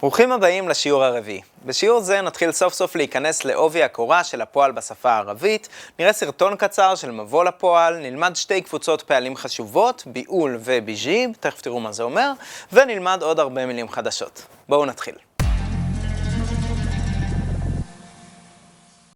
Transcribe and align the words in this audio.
ברוכים 0.00 0.32
הבאים 0.32 0.68
לשיעור 0.68 1.04
הרביעי. 1.04 1.40
בשיעור 1.66 2.00
זה 2.00 2.20
נתחיל 2.20 2.52
סוף 2.52 2.74
סוף 2.74 2.96
להיכנס 2.96 3.44
לעובי 3.44 3.82
הקורה 3.82 4.24
של 4.24 4.40
הפועל 4.40 4.72
בשפה 4.72 5.10
הערבית, 5.10 5.68
נראה 5.98 6.12
סרטון 6.12 6.56
קצר 6.56 6.94
של 6.94 7.10
מבוא 7.10 7.44
לפועל, 7.44 7.98
נלמד 7.98 8.36
שתי 8.36 8.60
קבוצות 8.60 9.02
פעלים 9.02 9.36
חשובות, 9.36 10.02
ביעול 10.06 10.58
וביז'יב, 10.60 11.30
תכף 11.40 11.60
תראו 11.60 11.80
מה 11.80 11.92
זה 11.92 12.02
אומר, 12.02 12.32
ונלמד 12.72 13.22
עוד 13.22 13.40
הרבה 13.40 13.66
מילים 13.66 13.88
חדשות. 13.88 14.42
בואו 14.68 14.84
נתחיל. 14.86 15.14